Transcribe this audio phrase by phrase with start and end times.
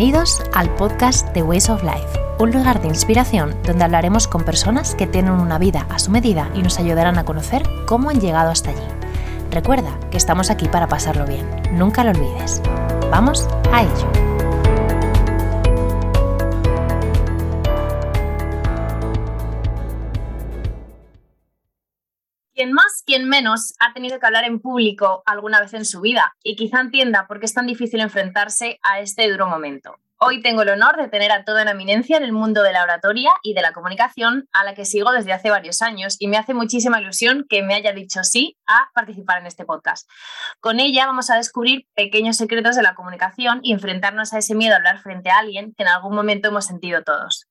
[0.00, 4.94] Bienvenidos al podcast The Ways of Life, un lugar de inspiración donde hablaremos con personas
[4.94, 8.50] que tienen una vida a su medida y nos ayudarán a conocer cómo han llegado
[8.50, 8.80] hasta allí.
[9.50, 12.62] Recuerda que estamos aquí para pasarlo bien, nunca lo olvides.
[13.10, 14.29] Vamos a ello.
[23.10, 26.78] Quien menos ha tenido que hablar en público alguna vez en su vida y quizá
[26.78, 29.96] entienda por qué es tan difícil enfrentarse a este duro momento.
[30.20, 32.84] Hoy tengo el honor de tener a toda una eminencia en el mundo de la
[32.84, 36.36] oratoria y de la comunicación, a la que sigo desde hace varios años y me
[36.36, 40.08] hace muchísima ilusión que me haya dicho sí a participar en este podcast.
[40.60, 44.74] Con ella vamos a descubrir pequeños secretos de la comunicación y enfrentarnos a ese miedo
[44.74, 47.48] a hablar frente a alguien que en algún momento hemos sentido todos.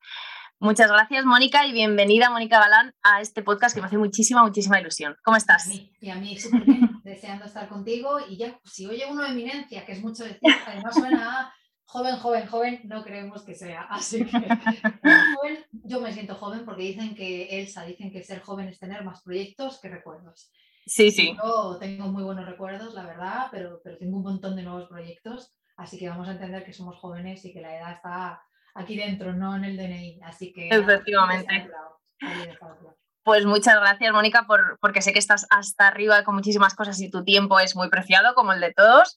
[0.62, 4.78] Muchas gracias, Mónica, y bienvenida, Mónica Galán, a este podcast que me hace muchísima, muchísima
[4.78, 5.16] ilusión.
[5.24, 5.70] ¿Cómo estás?
[5.70, 8.18] Y a mí, y a mí súper bien, deseando estar contigo.
[8.28, 11.54] Y ya, si oye uno de eminencia, que es mucho decir, además suena a
[11.86, 13.84] joven, joven, joven, no creemos que sea.
[13.84, 14.32] Así que
[15.38, 19.06] joven, yo me siento joven porque dicen que Elsa, dicen que ser joven es tener
[19.06, 20.52] más proyectos que recuerdos.
[20.86, 21.38] Sí, sí.
[21.42, 25.56] Yo tengo muy buenos recuerdos, la verdad, pero, pero tengo un montón de nuevos proyectos.
[25.78, 28.42] Así que vamos a entender que somos jóvenes y que la edad está
[28.80, 30.22] aquí dentro, no en el DNI.
[30.24, 30.70] Así que.
[30.70, 31.70] Efectivamente.
[33.24, 37.12] Pues muchas gracias, Mónica, por, porque sé que estás hasta arriba con muchísimas cosas y
[37.12, 39.16] tu tiempo es muy preciado, como el de todos.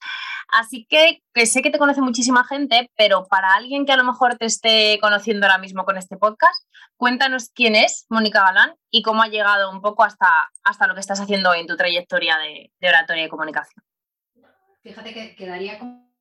[0.48, 4.04] Así que, que sé que te conoce muchísima gente, pero para alguien que a lo
[4.04, 9.02] mejor te esté conociendo ahora mismo con este podcast, cuéntanos quién es Mónica Galán y
[9.02, 12.70] cómo ha llegado un poco hasta, hasta lo que estás haciendo en tu trayectoria de,
[12.80, 13.82] de oratoria y comunicación.
[14.82, 16.11] Fíjate que quedaría como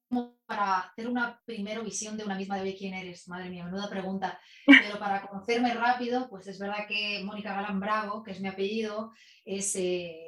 [0.46, 3.28] para hacer una primera visión de una misma de quién eres.
[3.28, 4.40] Madre mía, menuda pregunta.
[4.66, 9.12] Pero para conocerme rápido, pues es verdad que Mónica Galán Bravo, que es mi apellido,
[9.46, 9.76] es...
[9.76, 10.28] Eh,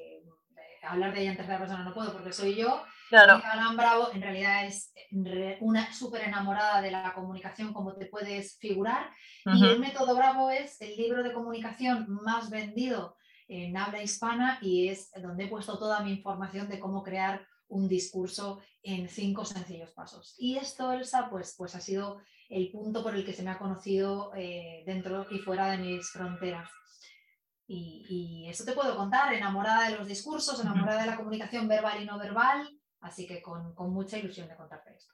[0.85, 2.83] hablar de ella en tercera persona no puedo porque soy yo.
[3.09, 3.33] Claro.
[3.33, 4.93] Mónica Galán Bravo en realidad es
[5.61, 9.09] una súper enamorada de la comunicación, como te puedes figurar.
[9.45, 9.57] Uh -huh.
[9.57, 13.15] Y el método Bravo es el libro de comunicación más vendido
[13.47, 17.87] en habla hispana y es donde he puesto toda mi información de cómo crear un
[17.87, 20.35] discurso en cinco sencillos pasos.
[20.37, 23.57] Y esto, Elsa, pues, pues ha sido el punto por el que se me ha
[23.57, 26.69] conocido eh, dentro y fuera de mis fronteras.
[27.65, 32.01] Y, y, eso te puedo contar, enamorada de los discursos, enamorada de la comunicación verbal
[32.01, 32.69] y no verbal,
[32.99, 35.13] así que con, con mucha ilusión de contarte esto.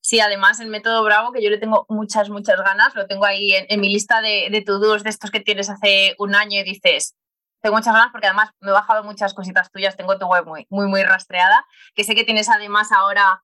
[0.00, 3.52] Sí, además el método Bravo, que yo le tengo muchas, muchas ganas, lo tengo ahí
[3.52, 6.64] en, en mi lista de, de to-dos de estos que tienes hace un año y
[6.64, 7.16] dices,
[7.60, 10.66] tengo muchas ganas porque además me he bajado muchas cositas tuyas, tengo tu web muy,
[10.70, 13.42] muy, muy rastreada, que sé que tienes además ahora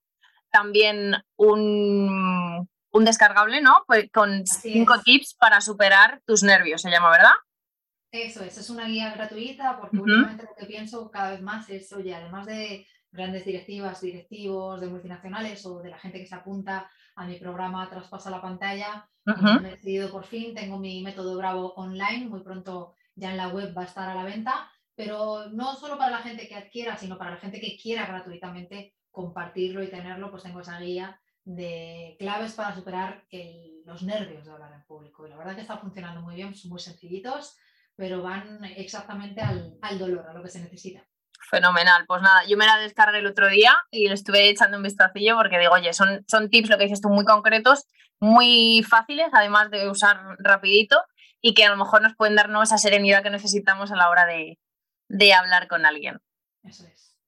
[0.51, 3.85] también un, un descargable, ¿no?
[3.87, 5.03] Pues con Así cinco es.
[5.03, 7.33] tips para superar tus nervios, se llama, ¿verdad?
[8.13, 10.05] Eso es, es una guía gratuita porque Ujú.
[10.05, 14.89] últimamente lo que pienso cada vez más es, oye, además de grandes directivas, directivos de
[14.89, 19.39] multinacionales o de la gente que se apunta a mi programa Traspasa la pantalla, pues
[19.63, 23.49] me he decidido por fin, tengo mi método Bravo online, muy pronto ya en la
[23.49, 26.97] web va a estar a la venta, pero no solo para la gente que adquiera,
[26.97, 32.17] sino para la gente que quiera gratuitamente compartirlo y tenerlo, pues tengo esa guía de
[32.19, 33.25] claves para superar
[33.85, 35.27] los nervios de hablar en público.
[35.27, 37.57] Y la verdad que está funcionando muy bien, son muy sencillitos,
[37.97, 41.05] pero van exactamente al, al dolor, a lo que se necesita.
[41.51, 44.83] Fenomenal, pues nada, yo me la descargué el otro día y le estuve echando un
[44.85, 47.87] vistacillo porque digo, oye, son, son tips, lo que dices tú, muy concretos,
[48.21, 51.03] muy fáciles, además de usar rapidito
[51.43, 54.25] y que a lo mejor nos pueden darnos esa serenidad que necesitamos a la hora
[54.25, 54.59] de,
[55.09, 56.21] de hablar con alguien.
[56.63, 57.19] Eso es.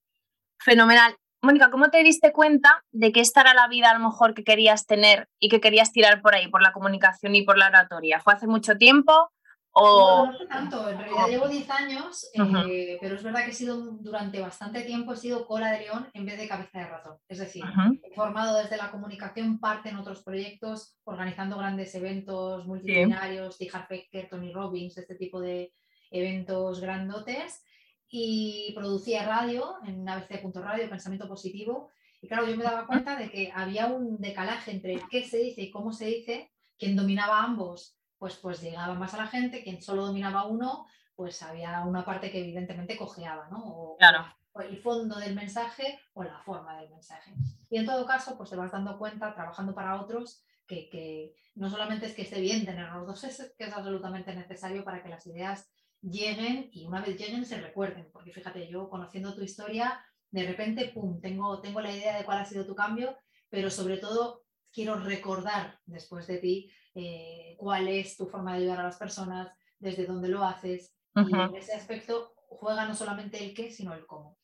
[0.58, 1.16] Fenomenal.
[1.42, 4.44] Mónica, ¿cómo te diste cuenta de que esta era la vida a lo mejor que
[4.44, 8.20] querías tener y que querías tirar por ahí, por la comunicación y por la oratoria?
[8.20, 9.30] ¿Fue hace mucho tiempo
[9.74, 10.26] o...?
[10.26, 13.76] No fue tanto, en realidad llevo 10 años, eh, pero es verdad que he sido
[13.76, 17.18] durante bastante tiempo he sido cola de león en vez de cabeza de ratón.
[17.28, 17.64] Es decir,
[18.02, 23.68] he formado desde la comunicación parte en otros proyectos, organizando grandes eventos multitudinarios, sí.
[23.90, 25.72] Becker, Tony Robbins, este tipo de
[26.10, 27.64] eventos grandotes,
[28.08, 31.90] y producía radio en ABC.radio, Pensamiento Positivo,
[32.22, 35.62] y claro, yo me daba cuenta de que había un decalaje entre qué se dice
[35.62, 39.82] y cómo se dice, quien dominaba ambos, pues, pues llegaba más a la gente, quien
[39.82, 43.58] solo dominaba uno, pues había una parte que evidentemente cojeaba, ¿no?
[43.62, 44.24] O, Claro.
[44.52, 47.34] o el fondo del mensaje o la forma del mensaje.
[47.68, 51.68] Y en todo caso, pues te vas dando cuenta, trabajando para otros, que, que no
[51.68, 55.10] solamente es que esté bien tener los dos, es que es absolutamente necesario para que
[55.10, 55.70] las ideas
[56.00, 58.08] lleguen y una vez lleguen se recuerden.
[58.10, 62.38] Porque fíjate, yo conociendo tu historia, de repente, pum, tengo, tengo la idea de cuál
[62.38, 63.18] ha sido tu cambio,
[63.50, 68.80] pero sobre todo quiero recordar después de ti eh, cuál es tu forma de ayudar
[68.80, 69.48] a las personas,
[69.78, 70.94] desde dónde lo haces.
[71.16, 74.38] Y en ese aspecto juega no solamente el qué, sino el cómo.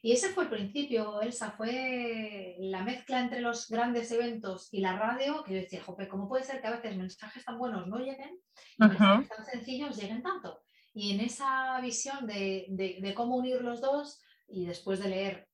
[0.00, 4.96] Y ese fue el principio, Elsa, fue la mezcla entre los grandes eventos y la
[4.96, 7.98] radio, que yo decía, jope, ¿cómo puede ser que a veces mensajes tan buenos no
[7.98, 8.38] lleguen
[8.78, 10.60] y mensajes tan sencillos lleguen tanto?
[10.94, 15.48] Y en esa visión de, de, cómo unir los dos y después de leer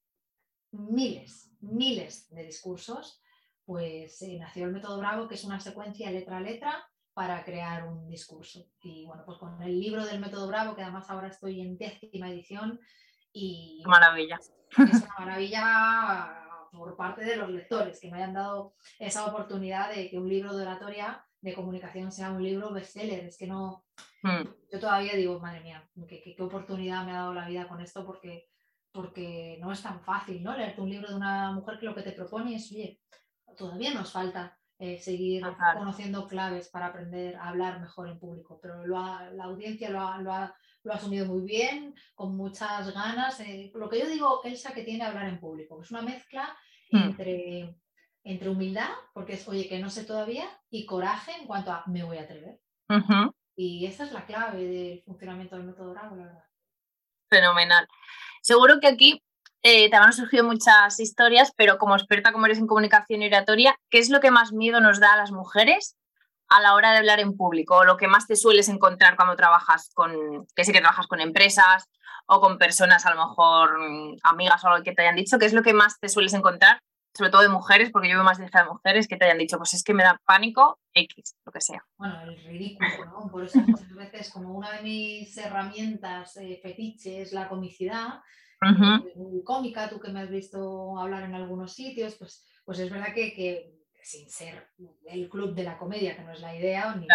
[0.73, 3.23] miles, miles de discursos,
[3.65, 7.87] pues eh, nació el método Bravo, que es una secuencia letra a letra para crear
[7.87, 8.67] un discurso.
[8.83, 12.31] Y bueno, pues con el libro del método Bravo, que además ahora estoy en décima
[12.31, 12.81] edición,
[13.35, 14.39] y maravilla.
[14.39, 16.41] Es una maravilla
[16.73, 20.57] por parte de los lectores, que me hayan dado esa oportunidad de que un libro
[20.57, 23.25] de oratoria de comunicación sea un libro bestseller.
[23.25, 23.85] Es que no,
[24.23, 24.49] hmm.
[24.73, 28.07] yo todavía digo, madre mía, qué, qué, oportunidad me ha dado la vida con esto,
[28.07, 28.49] porque,
[28.93, 30.57] porque no es tan fácil, ¿no?
[30.57, 33.01] Leerte un libro de una mujer que lo que te propone es, oye,
[33.57, 35.43] todavía nos falta eh, seguir
[35.75, 40.33] conociendo claves para aprender a hablar mejor en público, pero la audiencia lo ha, lo
[40.33, 40.55] ha
[40.85, 43.41] lo ha asumido muy bien, con muchas ganas.
[43.41, 46.57] Eh, lo que yo digo, Elsa, que tiene hablar en público, es una mezcla
[46.91, 46.99] hmm.
[46.99, 47.77] entre,
[48.23, 52.05] entre humildad, porque es, oye, que no sé todavía, y coraje en cuanto a me
[52.05, 52.61] voy a atrever.
[53.57, 56.45] Y esa es la clave del funcionamiento del método Bravo, la verdad.
[57.31, 57.89] Fenomenal.
[58.43, 59.24] Seguro que aquí
[59.65, 63.99] eh, te han surgido muchas historias, pero como experta como eres en comunicación oratoria, ¿qué
[63.99, 65.97] es lo que más miedo nos da a las mujeres
[66.49, 69.37] a la hora de hablar en público o lo que más te sueles encontrar cuando
[69.37, 71.89] trabajas con, que sé que trabajas con empresas
[72.27, 75.47] o con personas, a lo mejor mm, amigas o algo que te hayan dicho, ¿qué
[75.47, 76.83] es lo que más te sueles encontrar?
[77.17, 79.73] Sobre todo de mujeres, porque yo veo más de mujeres que te hayan dicho, pues
[79.75, 81.85] es que me da pánico X, lo que sea.
[81.97, 83.31] Bueno, el ridículo, ¿no?
[83.31, 88.21] Por eso muchas veces, como una de mis herramientas eh, fetiche es la comicidad,
[89.15, 93.13] muy cómica, tú que me has visto hablar en algunos sitios, pues, pues es verdad
[93.15, 94.71] que, que sin ser
[95.07, 97.07] el club de la comedia, que no es la idea, ni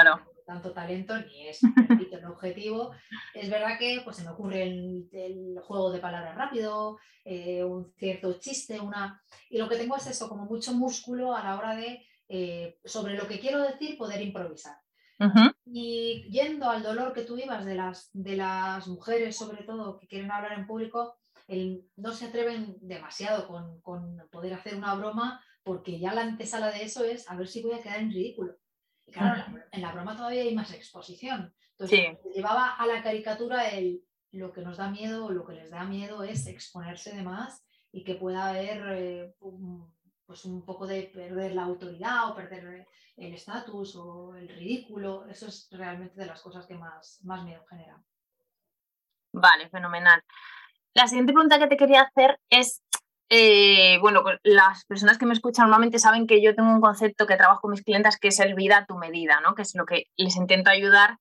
[0.50, 1.62] tanto talento, ni es
[2.12, 2.92] el objetivo,
[3.36, 8.40] es verdad que pues, se me ocurre el, juego de palabras rápido, eh, un cierto
[8.40, 9.22] chiste, una...
[9.52, 13.16] Y lo que tengo es eso, como mucho músculo a la hora de, eh, sobre
[13.16, 14.76] lo que quiero decir, poder improvisar.
[15.66, 20.08] Y yendo al dolor que tú ibas de las, de las mujeres, sobre todo, que
[20.08, 21.18] quieren hablar en público,
[21.98, 26.84] no se atreven demasiado con, con poder hacer una broma porque ya la antesala de
[26.84, 28.56] eso es a ver si voy a quedar en ridículo.
[29.10, 31.54] Y claro, en la, broma todavía hay más exposición.
[31.72, 35.72] Entonces, llevaba a la caricatura el lo que nos da miedo o lo que les
[35.72, 39.92] da miedo es exponerse de más y que pueda haber eh, un,
[40.26, 45.26] pues un poco de perder la autoridad o perder el estatus o el ridículo.
[45.28, 48.06] Eso es realmente de las cosas que más, más miedo generan.
[49.34, 50.24] Vale, fenomenal.
[50.94, 52.84] La siguiente pregunta que te quería hacer es
[53.30, 57.38] eh, bueno, las personas que me escuchan normalmente saben que yo tengo un concepto que
[57.38, 59.54] trabajo con mis clientes que es el vida a tu medida, ¿no?
[59.54, 61.18] Que es lo que les intento ayudar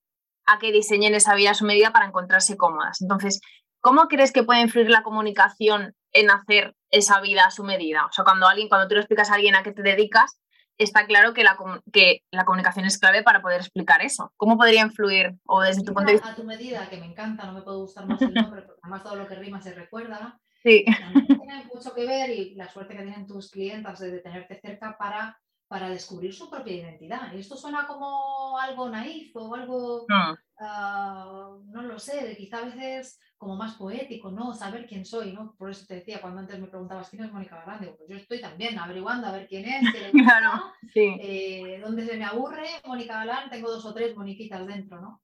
[0.46, 3.02] a que diseñen esa vida a su medida para encontrarse cómodas.
[3.02, 3.40] Entonces,
[3.80, 8.06] ¿cómo crees que puede influir la comunicación en hacer esa vida a su medida?
[8.06, 10.40] O sea, cuando alguien, cuando tú le explicas a alguien a qué te dedicas,
[10.78, 11.58] está claro que la,
[11.92, 14.32] que la comunicación es clave para poder explicar eso.
[14.38, 15.34] ¿Cómo podría influir?
[15.44, 16.30] O desde tu punto de vista.
[16.30, 19.02] A tu medida, que me encanta, no me puedo gustar más el nombre, porque además
[19.02, 20.40] todo lo que rima se recuerda.
[20.68, 20.84] Sí.
[21.26, 25.38] Tiene mucho que ver y la suerte que tienen tus clientes de tenerte cerca para,
[25.66, 27.32] para descubrir su propia identidad.
[27.32, 30.36] Y esto suena como algo naif o algo, no.
[30.60, 34.52] Ah, no lo sé, quizá a veces como más poético, ¿no?
[34.52, 35.54] Saber quién soy, ¿no?
[35.56, 38.40] Por eso te decía, cuando antes me preguntabas quién es Mónica Grande, pues yo estoy
[38.40, 41.16] también averiguando a ver quién es, qué le claro, sí.
[41.20, 45.22] Eh, dónde se me aburre, Mónica Galán, tengo dos o tres moniquitas dentro, ¿no?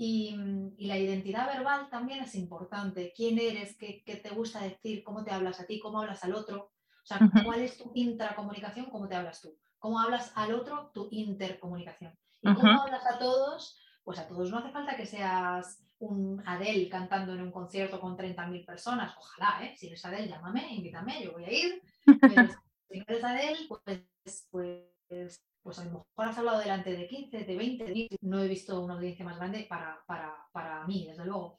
[0.00, 0.36] Y,
[0.78, 3.12] la identidad verbal también es importante.
[3.14, 3.76] ¿Quién eres?
[3.76, 5.02] ¿Qué, te gusta decir?
[5.02, 5.80] ¿Cómo te hablas a ti?
[5.80, 6.70] ¿Cómo hablas al otro?
[7.02, 8.86] O sea, ¿cuál es tu intracomunicación?
[8.90, 9.58] ¿Cómo te hablas tú?
[9.78, 10.92] ¿Cómo hablas al otro?
[10.94, 12.16] Tu intercomunicación.
[12.42, 13.76] ¿Y cómo hablas a todos?
[14.04, 18.16] Pues a todos no hace falta que seas un Adele cantando en un concierto con
[18.16, 19.16] 30.000 personas.
[19.18, 19.74] Ojalá, ¿eh?
[19.76, 21.82] Si eres Adele, llámame, invítame, yo voy a ir.
[22.20, 22.48] Pero
[22.88, 27.56] si eres Adele, pues, pues pues a lo mejor has hablado delante de 15, de
[27.56, 31.58] 20, no he visto una audiencia más grande para, para, mí, desde luego,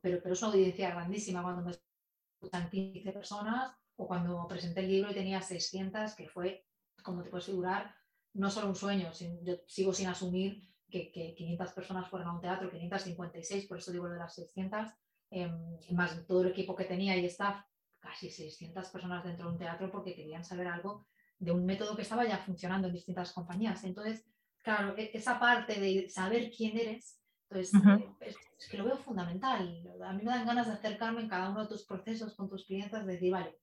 [0.00, 4.90] pero, pero es una audiencia grandísima cuando me escuchan 15 personas o cuando presenté el
[4.90, 6.64] libro y tenía 600, que fue,
[7.02, 7.92] como te puedes figurar,
[8.34, 9.10] no solo un sueño,
[9.42, 14.06] yo sigo sin asumir que, 500 personas fueran a un teatro, 556, por eso digo
[14.06, 14.92] lo de las 600,
[15.30, 17.64] em, más todo el equipo que tenía y staff,
[17.98, 21.08] casi 600 personas dentro de un teatro porque querían saber algo
[21.38, 23.84] de un método que estaba ya funcionando en distintas compañías.
[23.84, 24.24] Entonces,
[24.62, 27.18] claro, e-, esa parte de saber quién eres,
[27.50, 27.72] entonces,
[28.20, 28.36] es,
[28.68, 29.82] que lo veo fundamental.
[30.04, 32.66] A mí me dan ganas de acercarme en cada uno de tus procesos con tus
[32.66, 33.58] clientes, de decir, vale,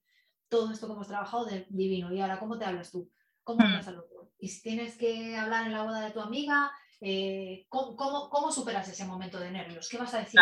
[0.48, 3.10] todo esto que hemos trabajado de divino, y ahora, ¿cómo te hablas tú?
[3.44, 4.32] ¿Cómo hablas al otro?
[4.38, 8.88] Y si tienes que hablar en la boda de tu amiga, eh, ¿cómo, cómo, superas
[8.88, 9.88] ese momento de nervios?
[9.88, 10.40] ¿Qué vas a decir?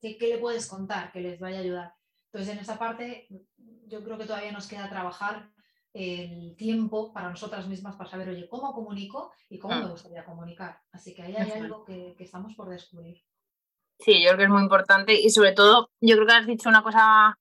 [0.00, 1.94] ¿Qué, ¿Qué, le puedes contar que les vaya a ayudar?
[2.26, 3.28] Entonces, en esa parte,
[3.86, 5.50] yo creo que todavía nos queda trabajar
[5.92, 10.80] el tiempo para nosotras mismas para saber, oye, cómo comunico y cómo me gustaría comunicar.
[10.92, 13.22] Así que ahí hay algo que, que, estamos por descubrir.
[13.98, 16.68] Sí, yo creo que es muy importante y sobre todo, yo creo que has dicho
[16.68, 17.38] una cosa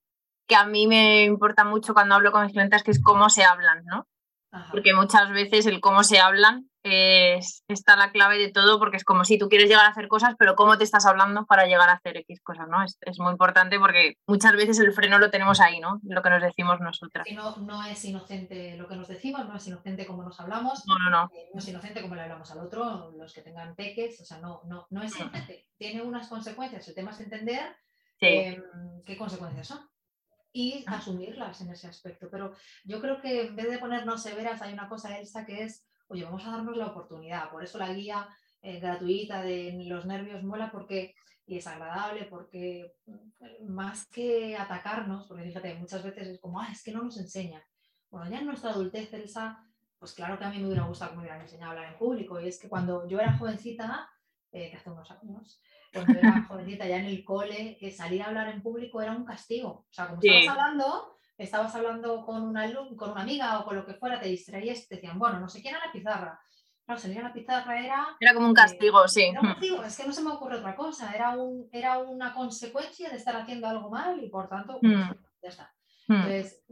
[0.48, 3.44] que a mí me importa mucho cuando hablo con mis clientes, que es cómo se
[3.44, 4.08] hablan, ¿no?
[4.72, 9.04] Porque muchas veces el cómo se hablan es, está la clave de todo porque es
[9.04, 11.90] como si tú quieres llegar a hacer cosas, pero cómo te estás hablando para llegar
[11.90, 12.84] a hacer X cosas, ¿no?
[12.84, 16.00] Es, muy importante porque muchas veces el freno lo tenemos ahí, ¿no?
[16.04, 17.28] Lo que nos decimos nosotras.
[17.34, 20.98] no, no es inocente lo que nos decimos, no es inocente como nos hablamos, no,
[21.00, 21.32] no, no.
[21.36, 24.40] Eh, no es inocente como le hablamos al otro, los que tengan peques, o sea,
[24.40, 27.76] no, no, no es inocente, tiene unas consecuencias, el tema es entender
[28.22, 28.64] em,
[29.06, 29.90] qué consecuencias son
[30.52, 32.28] y asumirlas en ese aspecto.
[32.32, 35.89] Pero yo creo que en vez de ponernos severas, hay una cosa, Elsa, que es
[36.10, 37.50] oye, vamos a darnos la oportunidad.
[37.50, 38.28] Por eso la guía
[38.62, 41.16] eh, gratuita de los nervios mola porque
[41.50, 46.70] y es agradable porque mm, más que atacarnos, porque fíjate, muchas veces es como, ah,
[46.72, 47.64] es que no nos enseñan.
[48.12, 49.66] Bueno, ya en nuestra adultez, Elsa,
[49.98, 52.00] pues claro que a mí me hubiera gustado que me hubieran enseñado a hablar en
[52.00, 52.40] público.
[52.40, 54.08] Y es que cuando yo era jovencita,
[54.52, 55.60] eh, que hace unos años,
[55.92, 59.26] cuando era jovencita ya en el cole, que salir a hablar en público era un
[59.26, 59.88] castigo.
[59.90, 63.86] O sea, como estabas hablando, estabas hablando con una, con una amiga o con lo
[63.86, 66.40] que fuera, te distraías, te decían, bueno, no sé quién era la pizarra.
[66.86, 68.08] Claro, salir a la pizarra era...
[68.20, 69.24] Era como un castigo, sí.
[69.24, 72.34] Era un castigo, es que no se me ocurre otra cosa, era, un, era una
[72.34, 75.12] consecuencia de estar haciendo algo mal y por tanto, pues, mm.
[75.42, 75.74] ya está.
[76.08, 76.14] Mm.
[76.14, 76.64] Entonces,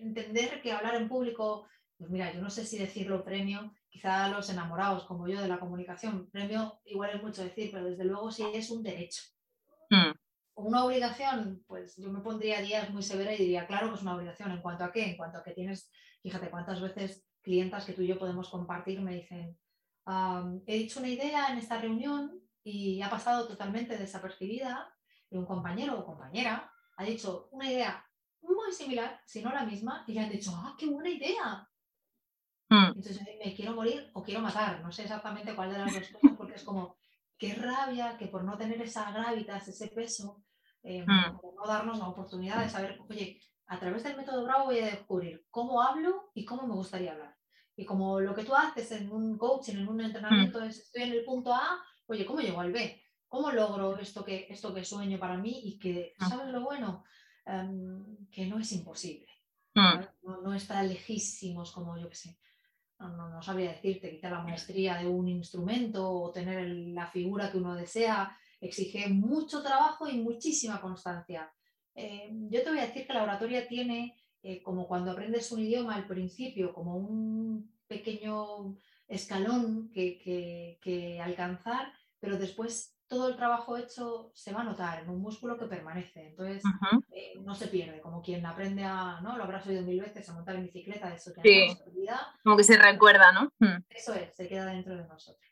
[0.00, 4.48] entender que hablar en público, pues mira, yo no sé si decirlo premio, quizá los
[4.50, 8.44] enamorados como yo de la comunicación, premio igual es mucho decir, pero desde luego sí
[8.54, 9.22] es un derecho.
[9.90, 10.21] Mm
[10.54, 14.16] una obligación, pues yo me pondría días muy severa y diría, claro que es una
[14.16, 14.50] obligación.
[14.50, 15.04] ¿En cuanto a qué?
[15.04, 15.90] En cuanto a que tienes,
[16.22, 19.58] fíjate cuántas veces clientas que tú y yo podemos compartir me dicen,
[20.66, 24.92] he dicho una idea en esta reunión y ha pasado totalmente desapercibida
[25.30, 28.04] y un compañero o compañera ha dicho una idea
[28.40, 31.68] muy similar, si no la misma, y le han dicho, ¡ah, qué buena idea!
[32.68, 32.86] Hmm.
[32.96, 36.36] Entonces me quiero morir o quiero matar, no sé exactamente cuál de las dos cosas,
[36.36, 36.96] porque es como,
[37.42, 40.44] qué rabia que por no tener esa gravitas, ese peso,
[40.84, 41.56] eh, mm.
[41.56, 45.44] no darnos la oportunidad de saber, oye, a través del método Bravo voy a descubrir
[45.50, 47.36] cómo hablo y cómo me gustaría hablar.
[47.74, 50.64] Y como lo que tú haces en un coaching, en un entrenamiento, mm.
[50.64, 53.02] es estoy en el punto A, oye, ¿cómo llego al B?
[53.26, 56.28] ¿Cómo logro esto que, esto que sueño para mí y que, mm.
[56.28, 57.02] ¿sabes lo bueno?
[57.44, 59.26] Em, que no es imposible.
[59.74, 62.38] No, no, está lejísimos como yo que sé
[63.08, 67.74] no, sabría decirte, quizá la maestría de un instrumento o tener la figura que uno
[67.74, 71.52] desea, exige mucho trabajo y muchísima constancia.
[71.94, 75.60] Eh, yo te voy a decir que la oratoria tiene, eh, como cuando aprendes un
[75.60, 78.78] idioma al principio, como un pequeño
[79.08, 85.20] escalón que alcanzar, pero después todo el trabajo hecho se va a notar en un
[85.20, 86.28] músculo que permanece.
[86.28, 86.62] Entonces,
[87.14, 89.36] eh, no se pierde, como quien aprende a, ¿no?
[89.36, 91.76] Lo habrás oído mil veces, a montar en bicicleta, eso ya sí.
[92.42, 93.52] Como que se recuerda, ¿no?
[93.58, 93.82] Hmm.
[93.90, 95.46] Eso es, se queda dentro de nosotros.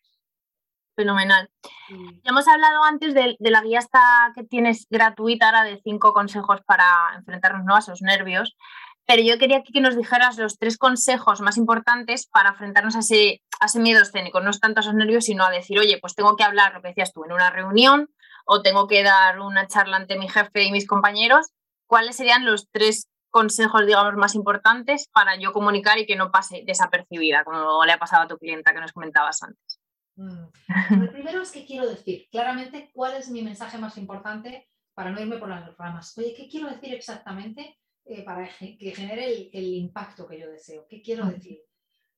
[0.96, 1.50] Fenomenal.
[1.90, 6.62] Ya hemos hablado antes de, la guía esta que tienes gratuita ahora de cinco consejos
[6.66, 6.86] para
[7.16, 7.76] enfrentarnos ¿no?
[7.76, 8.56] a esos nervios.
[9.10, 13.42] Pero yo quería que nos dijeras los tres consejos más importantes para enfrentarnos a ese,
[13.74, 16.44] miedo escénico, no es tanto a esos nervios, sino a decir, oye, pues tengo que
[16.44, 18.08] hablar, lo que decías tú, en una reunión
[18.46, 21.48] o tengo que dar una charla ante mi jefe y mis compañeros.
[21.88, 26.62] ¿Cuáles serían los tres consejos, digamos, más importantes para yo comunicar y que no pase
[26.64, 29.80] desapercibida, como le ha pasado a tu clienta que nos comentabas antes?
[30.14, 31.00] Mm.
[31.02, 35.20] Lo primero es que quiero decir claramente cuál es mi mensaje más importante para no
[35.20, 36.16] irme por las ramas.
[36.16, 37.76] Oye, ¿qué quiero decir exactamente?
[38.04, 40.86] Eh, para que genere el, impacto que yo deseo.
[40.88, 41.60] ¿Qué quiero decir?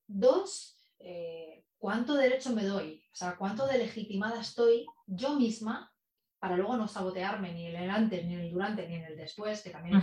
[0.07, 3.03] Dos, eh, ¿cuánto derecho me doy?
[3.11, 5.93] O sea, ¿cuánto de legitimada estoy yo misma
[6.39, 9.15] para luego no sabotearme ni en el antes, ni en el durante, ni en el
[9.15, 10.01] después, que también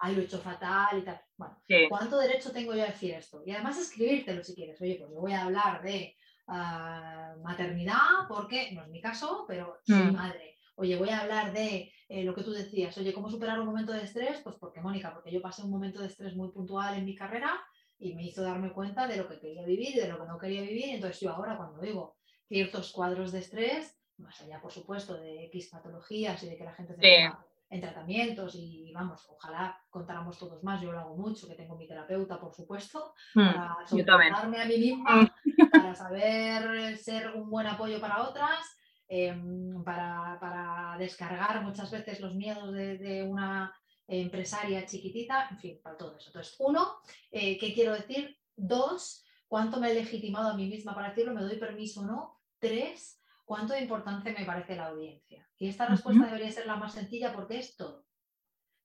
[0.00, 1.20] hay lo he hecho fatal y tal.
[1.38, 1.56] Bueno,
[1.88, 3.42] ¿cuánto derecho tengo yo a decir esto?
[3.46, 4.78] Y además escribírtelo si quieres.
[4.82, 6.16] Oye, pues yo voy a hablar de
[6.48, 10.12] ah, maternidad porque, no es mi caso, pero soy mm.
[10.12, 10.58] madre.
[10.74, 13.92] Oye, voy a hablar de eh, lo que tú decías, oye, ¿cómo superar un momento
[13.92, 14.40] de estrés?
[14.42, 17.52] Pues porque, Mónica, porque yo pasé un momento de estrés muy puntual en mi carrera
[18.00, 20.36] y me hizo darme cuenta de lo que quería vivir y de lo que no
[20.36, 20.96] quería vivir.
[20.96, 22.16] Entonces yo ahora cuando digo
[22.48, 26.74] ciertos cuadros de estrés, más allá, por supuesto, de X patologías y de que la
[26.74, 27.30] gente se
[27.70, 31.86] en tratamientos y vamos, ojalá contáramos todos más, yo lo hago mucho, que tengo mi
[31.86, 35.32] terapeuta, por supuesto, hmm, para soportarme a mí misma,
[35.70, 38.79] para saber ser un buen apoyo para otras
[39.12, 43.74] Em, para, descargar muchas veces los miedos de, una
[44.06, 46.28] empresaria chiquitita, en fin, para todo eso.
[46.28, 47.00] Entonces, uno,
[47.32, 48.38] eh, ¿qué quiero decir?
[48.54, 51.34] Dos, ¿cuánto me he legitimado a mí misma para decirlo?
[51.34, 52.40] ¿Me doy permiso o no?
[52.60, 55.44] Tres, ¿cuánto de importante me parece la audiencia?
[55.58, 58.06] Y esta respuesta debería ser la más sencilla porque es todo.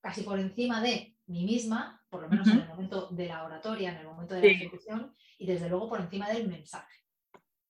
[0.02, 3.92] casi por encima de mí misma, por lo menos en el momento de la oratoria,
[3.92, 7.04] en el momento de la ejecución, y desde luego por encima del mensaje.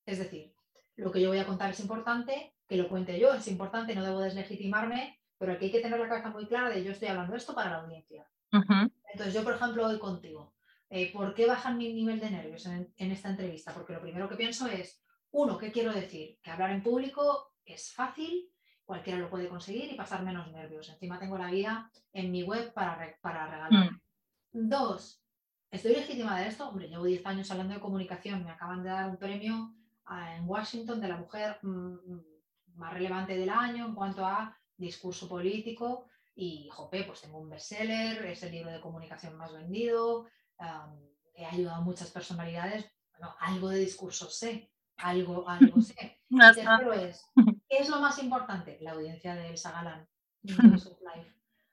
[0.05, 0.54] Es decir,
[0.95, 4.03] lo que yo voy a contar es importante, que lo cuente yo es importante, no
[4.03, 7.35] debo deslegitimarme, pero aquí hay que tener la cabeza muy clara de yo estoy hablando
[7.35, 8.27] esto para la audiencia.
[8.51, 10.55] Entonces yo, por ejemplo, hoy contigo,
[10.89, 13.73] eh, ¿por qué bajan mi nivel de nervios en, esta entrevista?
[13.73, 16.39] Porque lo primero que pienso es, uno, ¿qué quiero decir?
[16.41, 18.49] Que hablar en público es fácil,
[18.85, 20.87] cualquiera lo puede conseguir y pasar menos nervios.
[20.87, 23.91] Encima tengo la guía en mi web para, para regalar.
[23.91, 24.69] Mm.
[24.69, 25.21] Dos,
[25.69, 26.69] ¿estoy legítima de esto?
[26.69, 29.75] Hombre, llevo 10 años hablando de comunicación, me acaban de dar un premio
[30.09, 31.95] en Washington de la mujer mm,
[32.75, 38.25] más relevante del año en cuanto a discurso político y, jope, pues tengo un bestseller,
[38.25, 40.27] es el libro de comunicación más vendido,
[41.33, 46.21] he ayudado a muchas personalidades, bueno, algo de discurso sé, algo, algo sé.
[46.29, 47.25] tercero es,
[47.69, 48.77] ¿qué es lo más importante?
[48.81, 50.07] La audiencia de Elsa Galán.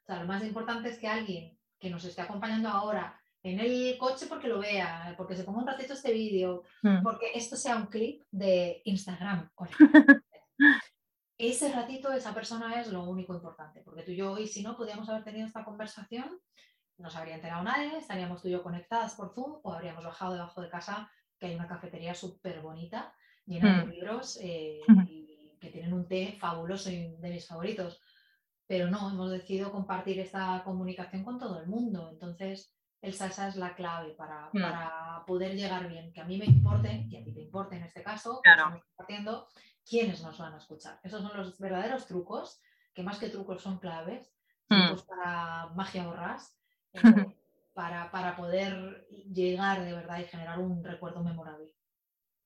[0.02, 3.96] O sea, lo más importante es que alguien que nos esté acompañando ahora en el
[3.98, 7.02] coche porque lo vea, porque se ponga un ratito este vídeo, hmm.
[7.02, 9.50] porque esto sea un clip de Instagram.
[11.38, 14.76] Ese ratito, esa persona es lo único importante, porque tú y yo hoy, si no,
[14.76, 16.38] podíamos haber tenido esta conversación
[17.02, 20.34] no se habría enterado nadie, estaríamos tú y yo conectadas por Zoom o habríamos bajado
[20.34, 23.12] debajo de casa, que hay una cafetería súper bonita,
[23.44, 23.90] llena de mm.
[23.90, 28.00] libros eh, y que tienen un té fabuloso y de mis favoritos.
[28.66, 32.08] Pero no, hemos decidido compartir esta comunicación con todo el mundo.
[32.10, 32.72] Entonces,
[33.02, 34.62] el salsa es la clave para, mm.
[34.62, 37.82] para, poder llegar bien, que a mí me importe y a ti te importe en
[37.82, 38.80] este caso, claro.
[38.96, 39.48] compartiendo,
[39.88, 40.98] quiénes nos van a escuchar.
[41.02, 42.60] Esos son los verdaderos trucos,
[42.94, 44.32] que más que trucos son claves,
[44.68, 44.86] mm.
[44.86, 46.56] trucos para magia borrás,
[47.74, 51.74] para, para poder llegar de verdad y generar un recuerdo memorable.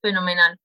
[0.01, 0.59] Fenomenal.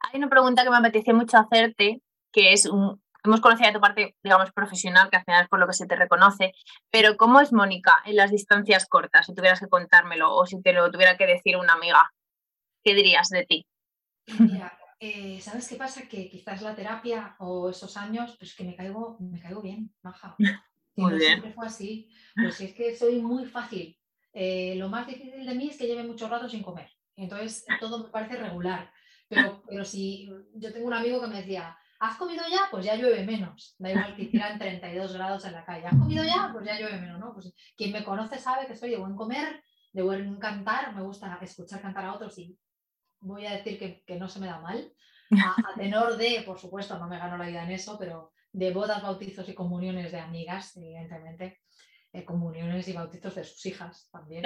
[0.00, 4.16] Hay una pregunta que me apetece mucho hacerte, que es un, hemos conocido tu parte,
[4.22, 6.52] digamos, profesional, que al final es por lo que se te reconoce,
[6.90, 9.26] pero ¿cómo es Mónica en las distancias cortas?
[9.26, 12.10] Si tuvieras que contármelo o si te lo tuviera que decir una amiga,
[12.82, 13.66] ¿qué dirías de ti?
[14.38, 16.08] Mira, eh, ¿sabes qué pasa?
[16.08, 20.34] Que quizás la terapia o esos años, pues que me caigo, me caigo bien, baja.
[20.96, 21.34] Muy bien.
[21.34, 22.10] Siempre fue así.
[22.34, 23.96] Pues es que soy muy fácil.
[24.32, 26.90] Eh, lo más difícil de mí es que lleve mucho rato sin comer.
[27.14, 28.92] Entonces todo me parece regular.
[29.28, 32.68] Pero, pero si yo tengo un amigo que me decía, ¿has comido ya?
[32.70, 33.74] Pues ya llueve menos.
[33.78, 35.86] Da igual que hicieran 32 grados en la calle.
[35.86, 36.50] ¿Has comido ya?
[36.52, 37.32] Pues ya llueve menos, ¿no?
[37.34, 40.94] Pues quien me conoce sabe que soy de buen comer, de buen cantar.
[40.94, 42.58] Me gusta escuchar cantar a otros y
[43.20, 44.92] voy a decir que, que no se me da mal.
[45.30, 48.72] A, a, tenor de, por supuesto, no me gano la vida en eso, pero de
[48.72, 51.60] bodas, bautizos y comuniones de amigas, evidentemente,
[52.18, 54.44] eh, comuniones y bautizos de sus hijas también.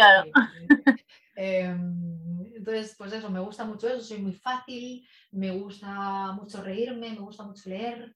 [1.34, 7.10] Em, entonces, pues eso, me gusta mucho eso, soy muy fácil, me gusta mucho reírme,
[7.10, 8.14] me gusta mucho leer.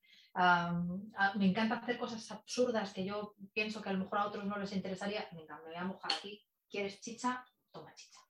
[1.37, 4.59] me encanta hacer cosas absurdas que yo pienso que a lo mejor a otros no
[4.59, 5.27] les interesaría.
[5.33, 6.45] Venga, me voy a mojar aquí.
[6.69, 7.45] ¿Quieres chicha?
[7.73, 8.21] Toma chicha.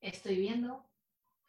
[0.00, 0.90] Estoy viendo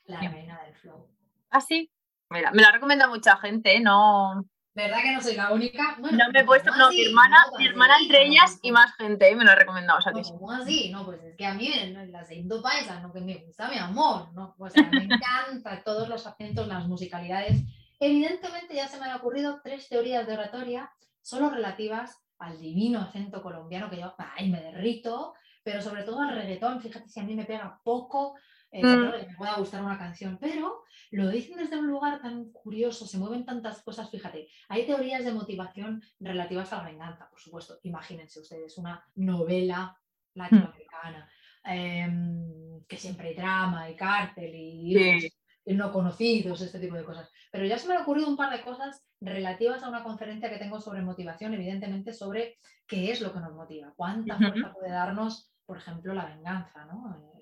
[0.06, 1.10] la reina del flow.
[1.49, 1.91] ¿Ah, sí?
[2.30, 4.45] Mira, me la recomienda mucha gente, ¿no?
[4.76, 5.98] ¿Verdad que no soy la única?
[6.00, 9.44] no me he puesto, no, mi hermana, mi hermana entre ellas y más gente me
[9.44, 10.00] lo ha recomendado.
[10.00, 10.90] O sea, ¿Cómo así?
[10.90, 11.72] No, pues es que a mí
[12.10, 14.56] las de Indo Paisa, no que me gusta mi amor, ¿no?
[14.58, 17.62] Pues a mí me encanta todos los acentos, las musicalidades.
[18.00, 23.44] Evidentemente ya se me han ocurrido tres teorías de oratoria, solo relativas al divino acento
[23.44, 27.36] colombiano que yo, ay, me derrito, pero sobre todo al reggaetón, fíjate si a mí
[27.36, 28.36] me pega poco,
[28.74, 29.12] eh, mm.
[29.12, 33.20] que me pueda gustar una canción, pero lo dicen desde un lugar tan curioso, se
[33.20, 38.40] mueven tantas cosas, fíjate, hay teorías de motivación relativas a la venganza, por supuesto, imagínense
[38.40, 39.96] ustedes una novela
[40.34, 41.30] latinoamericana,
[41.66, 45.32] em, que siempre hay drama y cártel y,
[45.66, 48.64] no conocidos, este tipo de cosas, pero ya se me han ocurrido un par de
[48.64, 52.58] cosas relativas a una conferencia que tengo sobre motivación, evidentemente sobre
[52.88, 57.33] qué es lo que nos motiva, cuánta fuerza puede darnos, por ejemplo, la venganza, ¿no?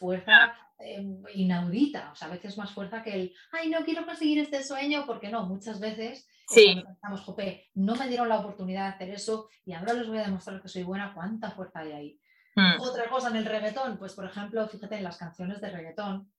[0.00, 4.38] Fuerza em, inaudita, o sea, a veces más fuerza que el, ay, no quiero conseguir
[4.38, 6.82] este sueño, porque no, muchas veces sí.
[6.82, 10.24] pensamos, jope, no me dieron la oportunidad de hacer eso y ahora les voy a
[10.24, 12.20] demostrar que soy buena, cuánta fuerza hay ahí.
[12.56, 12.80] Hmm.
[12.80, 16.32] Otra cosa en el reggaetón, pues por ejemplo, fíjate en las canciones de reggaetón,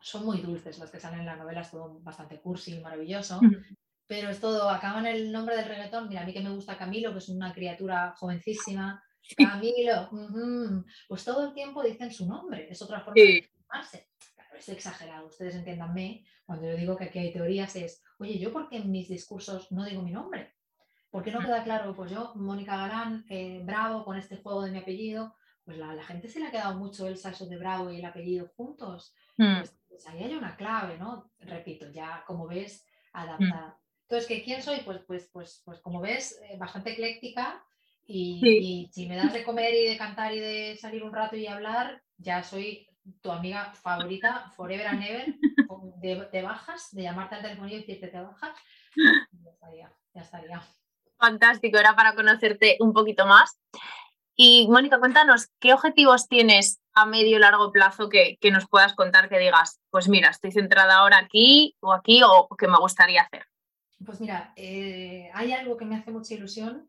[0.00, 3.40] son muy dulces las que salen en la novela, es todo bastante cursi y maravilloso,
[4.06, 7.12] pero es todo, acaban el nombre del reggaetón, mira, a mí que me gusta Camilo,
[7.12, 9.02] que es una criatura jovencísima,
[9.36, 10.10] Camilo,
[11.08, 14.08] pues todo el tiempo dicen su nombre, es otra forma de llamarse.
[14.34, 18.52] Claro, es exagerado, ustedes entiéndanme, cuando yo digo que aquí hay teorías es, oye, ¿yo
[18.52, 20.54] por qué en mis discursos no digo mi nombre?
[21.10, 21.94] ¿Por qué no queda claro?
[21.94, 26.04] Pues yo, Mónica Galán, eh, bravo con este juego de mi apellido, pues la, la,
[26.04, 29.14] gente se le ha quedado mucho el saso de bravo y el apellido juntos.
[29.36, 29.58] Mm.
[29.58, 31.30] Pues, pues, ahí hay una clave, ¿no?
[31.40, 33.68] Repito, ya como ves, adaptada.
[33.68, 34.02] Mm.
[34.02, 34.80] Entonces, ¿qué, ¿quién soy?
[34.80, 37.62] Pues, pues, pues, pues como ves, eh, bastante ecléctica,
[38.10, 41.46] Y, si me das de comer y de cantar y de salir un rato y
[41.46, 42.88] hablar, ya soy
[43.20, 45.34] tu amiga favorita, forever and ever,
[46.32, 48.56] de, bajas, de llamarte al teléfono y decirte te bajas,
[49.32, 50.62] ya estaría, ya estaría.
[51.18, 53.58] Fantástico, era para conocerte un poquito más.
[54.34, 59.28] Y Mónica, cuéntanos, ¿qué objetivos tienes a medio y largo plazo que, nos puedas contar
[59.28, 63.44] que digas, pues mira, estoy centrada ahora aquí o aquí o que me gustaría hacer?
[64.06, 66.88] Pues mira, eh, hay algo que me hace mucha ilusión.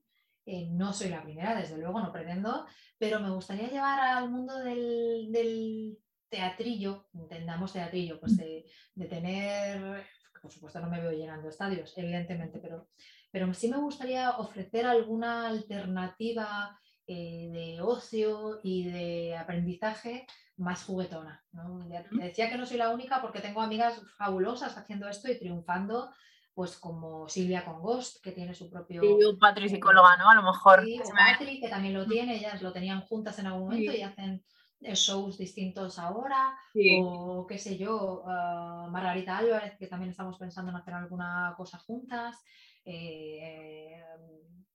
[0.51, 2.65] Eh, no soy la primera, desde luego, no pretendo,
[2.97, 5.95] pero me gustaría llevar al mundo del,
[6.27, 8.65] teatrillo, entendamos teatrillo, pues de,
[9.07, 10.03] tener,
[10.41, 12.89] por supuesto no me veo llenando estadios, evidentemente, pero,
[13.29, 20.25] pero sí me gustaría ofrecer alguna alternativa eh, de ocio y de aprendizaje
[20.57, 21.43] más juguetona.
[21.51, 21.87] ¿no?
[22.11, 26.11] decía que no soy la única porque tengo amigas fabulosas haciendo esto y triunfando
[26.59, 29.01] pues como Silvia Congost, que tiene su propio...
[29.01, 30.29] Y psicóloga, ¿no?
[30.29, 30.83] A lo mejor.
[30.83, 34.43] Sí, Patri, que también lo tiene, ellas lo tenían juntas en algún momento y hacen
[34.81, 36.53] eh, shows distintos ahora,
[37.01, 41.77] o qué sé yo, uh, Margarita Álvarez, que también estamos pensando en hacer alguna cosa
[41.77, 42.35] juntas.
[42.83, 44.03] Eh,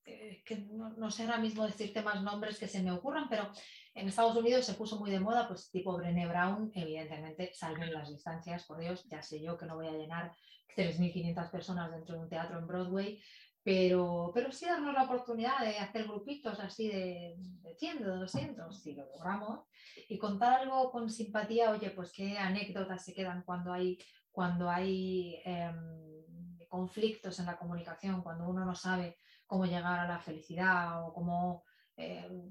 [0.07, 0.57] eh, que
[0.97, 3.51] no, sé ahora mismo decirte más nombres que se me ocurran, pero
[3.95, 8.09] en Estados Unidos se puso muy de moda, pues tipo Brené Brown, evidentemente, salven las
[8.09, 10.33] distancias, por Dios, ya sé yo que no voy a llenar
[10.77, 13.23] 3.500 personas dentro de un teatro en Broadway,
[13.63, 18.83] pero, pero sí darnos la oportunidad de hacer grupitos así de, de 100, de 200,
[18.83, 19.61] si lo logramos,
[20.09, 23.99] y contar algo con simpatía, oye, pues qué anécdotas se quedan cuando hay,
[24.33, 30.19] cuando hay em, conflictos en la comunicación, cuando uno no sabe cómo llegar a la
[30.19, 31.65] felicidad o cómo,
[31.97, 32.51] em,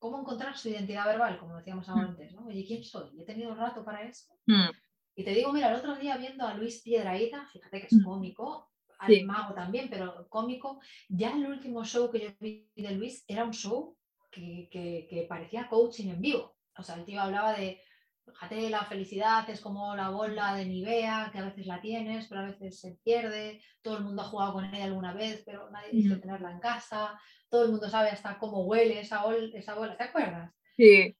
[0.00, 1.98] cómo encontrar su identidad verbal, como decíamos mm.
[1.98, 2.46] antes, ¿no?
[2.46, 3.20] Oye, ¿quién soy?
[3.20, 4.32] ¿He tenido un rato para eso?
[4.46, 4.70] Mm.
[5.14, 8.04] Y te digo, mira, el otro día viendo a Luis Piedraíta, fíjate que es mm.
[8.04, 13.24] cómico, al mago también, pero cómico, ya el último show que yo vi de Luis
[13.28, 13.96] era un show
[14.30, 16.56] que, parecía coaching en vivo.
[16.76, 17.80] O sea, el tío hablaba de,
[18.24, 22.40] fíjate, la felicidad es como la bola de Nivea, que a veces la tienes, pero
[22.40, 25.90] a veces se pierde, todo el mundo ha jugado con ella alguna vez, pero nadie
[25.92, 29.22] dice tenerla en casa, todo el mundo sabe hasta cómo huele esa,
[29.54, 30.52] esa bola, ¿te acuerdas?
[30.76, 31.16] Sí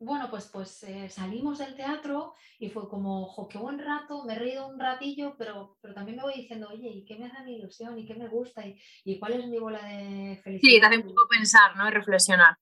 [0.00, 4.34] bueno, pues, pues eh, salimos del teatro y fue como, ojo, qué buen rato, me
[4.34, 7.42] he reído un ratillo, pero, pero también me voy diciendo, oye, ¿y qué me hace
[7.42, 7.98] mi ilusión?
[7.98, 8.62] ¿Y qué me gusta?
[9.04, 10.70] ¿Y, cuál es mi bola de felicidad?
[10.70, 11.88] Sí, te hace un poco pensar, ¿no?
[11.88, 12.56] Y reflexionar.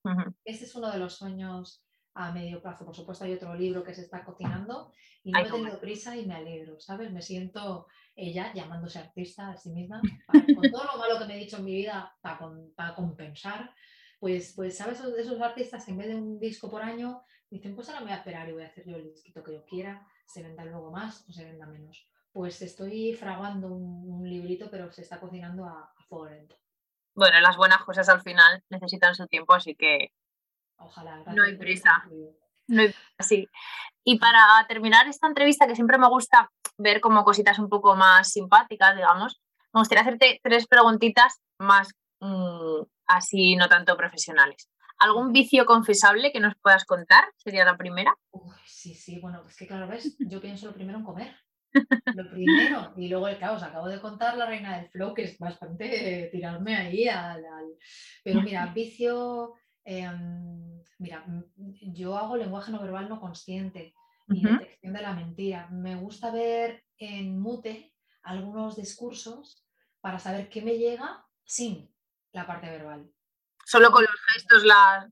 [0.45, 1.83] Este es uno de los sueños
[2.16, 2.85] a medio plazo.
[2.85, 4.90] Por supuesto, hay otro libro que se está cocinando
[5.22, 7.12] y no he tenido prisa y me alegro, ¿sabes?
[7.12, 11.40] Me siento ella llamándose artista a sí misma, con todo lo malo que me he
[11.40, 12.38] dicho en mi vida, para,
[12.74, 13.70] para compensar
[14.18, 15.00] pues, pues ¿sabes?
[15.00, 18.07] Esos, esos artistas que en vez de un disco por año dicen, pues ahora me
[18.07, 20.64] voy a esperar y voy a hacer yo el disquito que yo quiera, se venda
[20.64, 22.09] luego más o se venda menos.
[22.33, 26.57] Pues estoy fraguando un, librito, pero se está cocinando a, a, fuego lento.
[27.14, 30.12] Bueno, las buenas cosas al final necesitan su tiempo, así que
[30.79, 32.05] Ojalá, no hay prisa.
[32.69, 33.49] No hay sí.
[34.05, 38.31] Y para terminar esta entrevista, que siempre me gusta ver como cositas un poco más
[38.31, 39.41] simpáticas, digamos,
[39.73, 44.69] me gustaría hacerte tres preguntitas más mm, así no tanto profesionales.
[44.99, 47.25] ¿Algún vicio confesable que nos puedas contar?
[47.37, 48.15] Sería la primera.
[48.65, 51.37] sí, sí, bueno, es que claro, ves, yo pienso lo primero en comer.
[52.15, 53.62] Lo primero, y luego el caos.
[53.62, 57.45] Acabo de contar la reina del flow, que es bastante tirarme ahí al.
[58.25, 59.55] Pero mira, vicio.
[59.88, 61.25] Em, mira,
[61.81, 63.94] yo hago lenguaje no verbal no consciente
[64.29, 65.68] y detección de la mentira.
[65.70, 69.64] Me gusta ver en mute algunos discursos
[70.01, 71.88] para saber qué me llega sin
[72.33, 73.09] la parte verbal.
[73.64, 75.09] Solo con los gestos, la...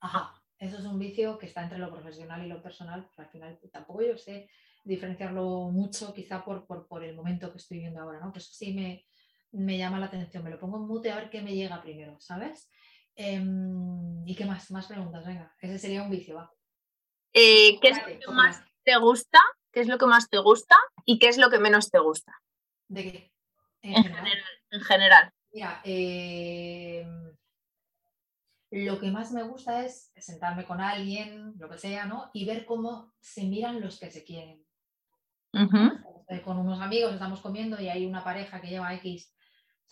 [0.00, 3.60] Ajá, eso es un vicio que está entre lo profesional y lo personal, al final
[3.70, 4.48] tampoco yo sé
[4.84, 8.32] diferenciarlo mucho, quizá por, por, el momento que estoy viendo ahora, ¿no?
[8.32, 9.04] Pues sí me,
[9.52, 12.18] me, llama la atención, me lo pongo en mute a ver qué me llega primero,
[12.18, 12.70] ¿sabes?
[13.14, 14.70] Em, ¿Y qué más?
[14.70, 16.52] Más preguntas, venga, ese sería un vicio, va.
[17.32, 19.38] Eh, ¿Qué es lo que más te gusta?
[19.72, 20.76] ¿Qué es lo que más te gusta?
[21.04, 22.32] ¿Y qué es lo que menos te gusta?
[22.88, 23.32] ¿De qué?
[23.82, 24.44] En, general.
[24.70, 25.32] En general.
[25.52, 27.36] Mira, em,
[28.70, 32.30] lo que más me gusta es sentarme con alguien, lo que sea, ¿no?
[32.32, 34.64] Y ver cómo se miran los que se quieren.
[36.44, 39.34] Con unos amigos estamos comiendo y hay una pareja que lleva X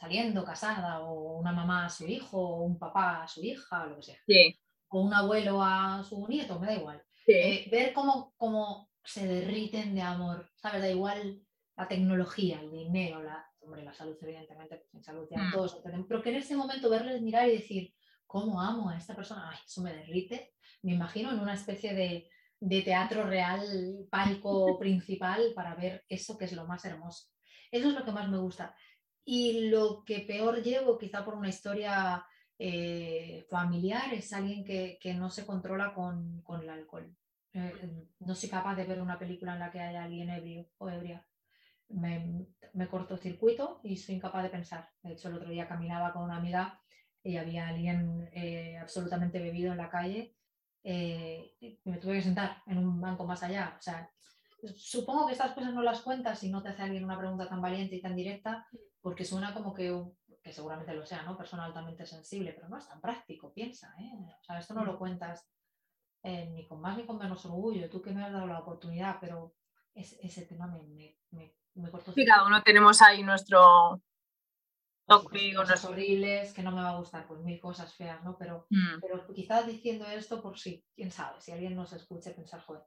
[0.00, 3.86] saliendo, casada, o una mamá a su hijo, o un papá a su hija, o
[3.86, 4.18] lo que sea.
[4.88, 7.02] O un abuelo a su nieto, me da igual.
[7.26, 10.80] Eh, ver cómo, cómo se derriten de amor, ¿sabes?
[10.80, 11.42] Da igual
[11.76, 15.52] la tecnología, el dinero, la, hombre, la salud, evidentemente, pues en salud ya mm.
[15.52, 17.94] todos pero que en ese momento verles mirar y decir,
[18.26, 19.50] ¿cómo amo a esta persona?
[19.50, 20.54] Ay, eso me derrite.
[20.82, 22.28] Me imagino en una especie de,
[22.82, 27.26] teatro real, palco principal, para ver eso que es lo más hermoso.
[27.70, 28.74] Eso es lo que más me gusta.
[29.24, 32.24] Y lo que peor llevo, quizá por una historia
[32.59, 37.14] eh, familiar, es alguien que, no se controla con, el alcohol.
[37.52, 37.72] Eh,
[38.20, 41.26] no soy capaz de ver una película en la que haya alguien ebrio o ebria.
[41.88, 44.88] Me, me corto circuito y soy incapaz de pensar.
[45.02, 46.80] De hecho, el otro día caminaba con una amiga
[47.22, 50.35] y había alguien eh, absolutamente bebido en la calle
[50.83, 53.76] y me tuve que sentar en un banco más allá.
[53.78, 54.11] O sea,
[54.76, 57.61] supongo que estas cosas no las cuentas si no te hace alguien una pregunta tan
[57.61, 58.66] valiente y tan directa,
[59.00, 59.94] porque suena como que,
[60.42, 61.36] que seguramente lo sea, ¿no?
[61.36, 64.12] Persona altamente sensible, pero no es tan práctico, piensa, ¿eh?
[64.40, 65.48] O sea, esto no lo cuentas
[66.22, 69.18] eh, ni con más ni con menos orgullo, tú que me has dado la oportunidad,
[69.20, 69.54] pero
[69.94, 72.12] ese tema me, me, me, me cortó.
[72.12, 74.02] Sí, cada uno tenemos ahí nuestro,
[75.56, 78.36] cosas horribles, que no me va a gustar, pues mil cosas feas, ¿no?
[78.38, 79.00] Pero, mm.
[79.00, 82.82] pero quizás diciendo esto por si, quién sabe, si alguien nos escuche pensar, joder,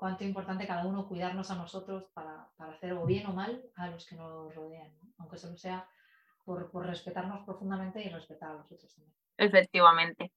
[0.00, 4.06] cuánto importante cada uno cuidarnos a nosotros para, hacer o bien o mal a los
[4.06, 5.86] que nos rodean, aunque solo sea
[6.42, 9.14] por, respetarnos profundamente y respetar a los otros también.
[9.36, 10.32] Efectivamente.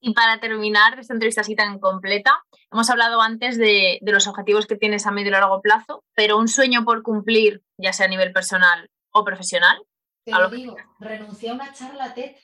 [0.00, 4.76] Y para terminar esta entrevista así tan completa, hemos hablado antes de, los objetivos que
[4.76, 8.32] tienes a medio y largo plazo, pero un sueño por cumplir, ya sea a nivel
[8.32, 9.78] personal o profesional.
[10.24, 12.34] Te lo digo, renuncié a una charla TED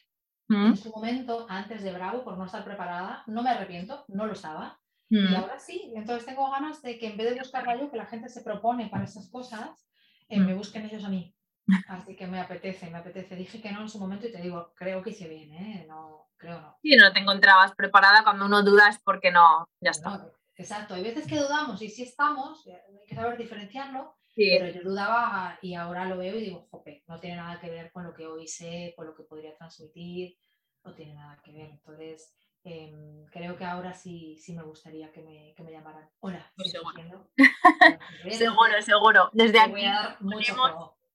[0.46, 0.66] ¿Mm?
[0.66, 3.24] en su momento, antes de Bravo, por no estar preparada.
[3.26, 4.78] No me arrepiento, no lo estaba.
[5.14, 5.36] Y mm.
[5.36, 8.28] ahora sí, entonces tengo ganas de que en vez de buscar yo, que la gente
[8.28, 9.86] se propone para esas cosas,
[10.28, 10.58] eh, me mm.
[10.58, 11.32] busquen ellos a mí.
[11.86, 13.36] Así que me apetece, me apetece.
[13.36, 15.86] Dije que no en su momento y te digo, creo que hice bien, ¿eh?
[15.88, 16.76] No, creo no.
[16.82, 20.28] Sí, no te encontrabas preparada cuando uno duda es porque no, ya está.
[20.56, 24.82] exacto, hay veces que dudamos y si estamos, eh, hay que saber diferenciarlo, pero yo
[24.82, 28.12] dudaba y ahora lo veo y digo, jope, no tiene nada que ver con lo
[28.12, 30.36] que hoy sé, con lo que podría transmitir,
[30.82, 31.70] no tiene nada que ver.
[31.70, 32.34] Entonces,
[32.66, 36.08] Em, creo que ahora sí, sí me gustaría que me, que me llamaran.
[36.20, 37.28] Hola, pues seguro.
[38.30, 39.30] seguro, seguro.
[39.34, 40.16] Desde aquí a,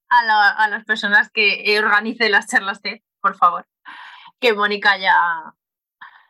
[0.10, 3.68] a, a, las personas que organicen las charlas TED, por favor,
[4.40, 5.56] que Mónica ya,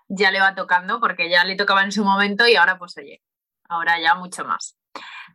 [0.07, 3.21] ya le va tocando, porque ya le tocaba en su momento y ahora pues oye,
[3.67, 4.77] ahora ya mucho más.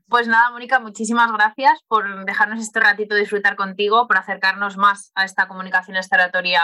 [0.08, 5.26] Pues nada, Mónica, muchísimas gracias por dejarnos este ratito disfrutar contigo, por acercarnos más a
[5.26, 6.62] esta comunicación estaratoria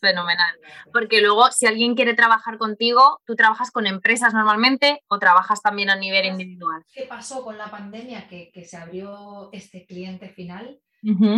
[0.00, 0.58] Fenomenal.
[0.92, 5.90] Porque luego, si alguien quiere trabajar contigo, ¿tú trabajas con empresas normalmente o trabajas también
[5.90, 6.84] a nivel individual?
[6.92, 8.26] ¿Qué pasó con la pandemia?
[8.26, 10.80] Que, que se abrió este cliente final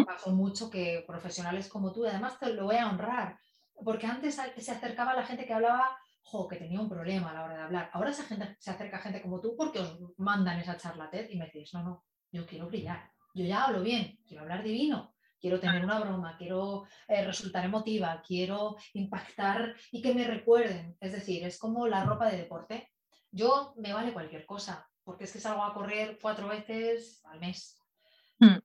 [0.07, 3.39] Pasó mucho que profesionales como tú, además te lo voy a honrar,
[3.83, 7.45] porque antes se acercaba la gente que hablaba, jo, que tenía un problema a la
[7.45, 7.91] hora de hablar.
[7.93, 11.39] Ahora se, gente, se acerca gente como tú porque os mandan esa charla TED y
[11.39, 15.61] me decís, no, no, yo quiero brillar, yo ya hablo bien, quiero hablar divino, quiero
[15.61, 20.97] tener una broma, quiero eh, resultar emotiva, quiero impactar y que me recuerden.
[21.01, 22.91] Es decir, es como la ropa de deporte.
[23.31, 27.79] Yo me vale cualquier cosa, porque es que salgo a correr cuatro veces al mes.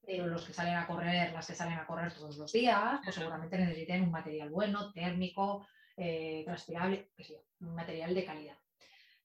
[0.05, 3.15] Pero los que salen a correr, las que salen a correr todos los días, pues
[3.15, 7.11] seguramente necesiten un material bueno, térmico, eh, transpirable,
[7.61, 8.57] un material de calidad.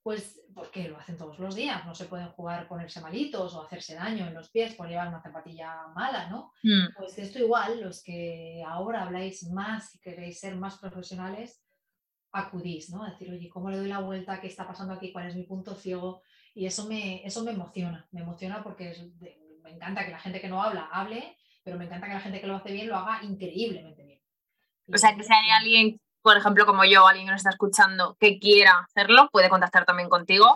[0.03, 3.95] Pues porque lo hacen todos los días, no se pueden jugar, ponerse malitos o hacerse
[3.95, 6.53] daño en los pies por llevar una zapatilla mala, ¿no?
[6.63, 6.95] Mm.
[6.97, 11.65] Pues esto igual, los que ahora habláis más y queréis ser más profesionales,
[12.33, 13.03] acudís, ¿no?
[13.03, 14.41] A decir, oye, ¿cómo le doy la vuelta?
[14.41, 15.11] ¿Qué está pasando aquí?
[15.11, 16.23] ¿Cuál es mi punto ciego?
[16.53, 20.19] Y eso me, eso me emociona, me emociona porque es de, me encanta que la
[20.19, 22.89] gente que no habla hable, pero me encanta que la gente que lo hace bien
[22.89, 24.21] lo haga increíblemente bien.
[24.93, 28.17] O sea, que si hay alguien, por ejemplo, como yo, alguien que nos está escuchando,
[28.21, 30.55] que quiera hacerlo, puede contactar también contigo.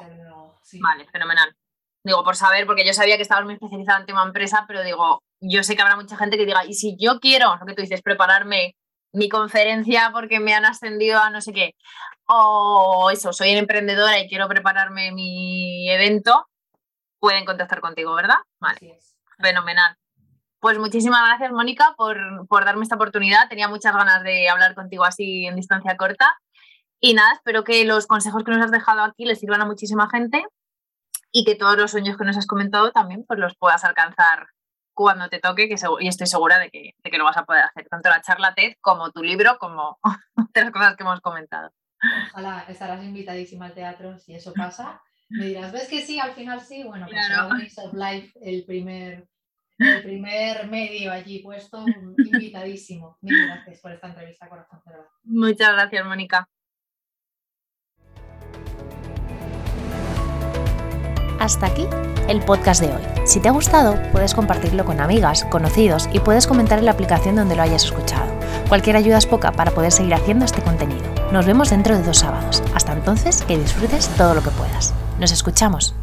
[0.81, 1.57] Vale, fenomenal.
[2.05, 5.23] Digo, por saber, porque yo sabía que estabas muy especializada en tema empresa, pero digo,
[5.41, 7.83] yo sé que habrá mucha gente que diga, y si yo quiero, lo que tú
[7.83, 8.77] dices, prepararme
[9.13, 11.75] mi conferencia porque me han ascendido a no sé qué,
[12.27, 16.48] o eso, soy emprendedora y quiero prepararme mi evento,
[17.21, 18.39] pueden contactar contigo, ¿verdad?
[18.61, 18.99] Vale.
[19.39, 19.97] Fenomenal.
[20.61, 22.19] Pues muchísimas gracias, Mónica, por,
[22.65, 23.49] darme esta oportunidad.
[23.49, 26.37] Tenía muchas ganas de hablar contigo así en distancia corta.
[27.01, 30.09] Y nada, espero que los consejos que nos has dejado aquí les sirvan a muchísima
[30.11, 30.45] gente
[31.31, 34.49] y que todos los sueños que nos has comentado también pues los puedas alcanzar
[34.95, 37.63] cuando te toque, que y estoy segura de que, de que, lo vas a poder
[37.63, 39.97] hacer, tanto la charla TED como tu libro, como
[40.35, 41.71] otras cosas que hemos comentado.
[42.33, 45.01] Ojalá estarás invitadísima al teatro si eso pasa.
[45.31, 46.19] Me dirás, ¿ves que sí?
[46.19, 46.85] Al final sí.
[46.85, 47.55] Bueno, pues claro.
[47.85, 49.29] of Life, el primer,
[49.79, 51.85] el primer medio allí puesto,
[52.17, 53.19] invitadísimo.
[53.21, 54.81] Mil gracias por esta entrevista, corazón
[55.25, 56.49] Muchas gracias, Mónica.
[61.39, 61.87] Hasta aquí
[62.29, 63.03] el podcast de hoy.
[63.25, 67.37] Si te ha gustado, puedes compartirlo con amigas, conocidos y puedes comentar en la aplicación
[67.37, 68.33] donde lo hayas escuchado.
[68.69, 71.03] Cualquier ayuda es poca para poder seguir haciendo este contenido.
[71.33, 72.63] Nos vemos dentro de dos sábados.
[72.75, 74.95] Hasta entonces, que disfrutes todo lo que puedas.
[75.19, 75.95] Nos escuchamos.